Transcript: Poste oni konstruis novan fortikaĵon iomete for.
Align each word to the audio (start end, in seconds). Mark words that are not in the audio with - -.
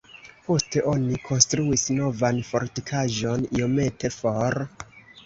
Poste 0.45 0.81
oni 0.91 1.19
konstruis 1.27 1.83
novan 1.97 2.39
fortikaĵon 2.47 3.45
iomete 3.59 4.13
for. 4.17 4.59